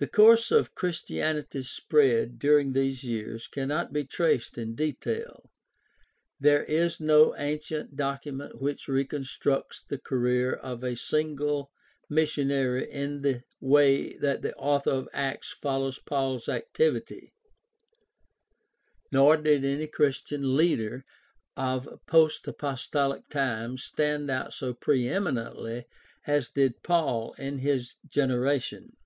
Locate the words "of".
0.50-0.74, 10.54-10.82, 14.90-15.06, 16.86-16.94, 21.58-21.98